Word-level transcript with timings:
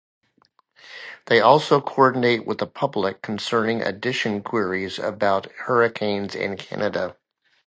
They 1.27 1.41
also 1.41 1.79
coordinate 1.79 2.47
with 2.47 2.57
the 2.57 2.65
public 2.65 3.21
concerning 3.21 3.83
addition 3.83 4.41
queries 4.41 4.97
about 4.97 5.51
hurricanes 5.67 6.33
in 6.33 6.57
Canada. 6.57 7.17